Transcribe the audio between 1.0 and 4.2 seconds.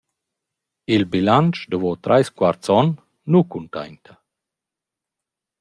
bilantsch davo trais quarts on nu cuntainta.